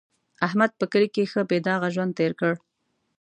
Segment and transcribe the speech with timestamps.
[0.47, 2.53] احمد په کلي کې ښه بې داغه ژوند تېر کړ.